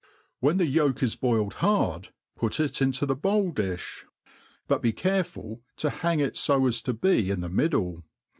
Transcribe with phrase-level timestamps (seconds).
[0.39, 5.23] When the yolk is boiled hard, put it*^int6 the bowl difli \ but be care
[5.23, 8.03] ful to hang it fo as to be in the middle.